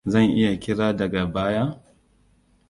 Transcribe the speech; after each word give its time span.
Zan 0.11 0.27
iya 0.37 0.53
kira 0.61 0.97
daga 0.99 1.33
baya? 1.33 1.63